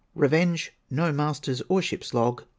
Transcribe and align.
Revenge. 0.15 0.73
No 0.89 1.11
Master's 1.13 1.61
or 1.69 1.79
ship's 1.79 2.11
log. 2.11 2.43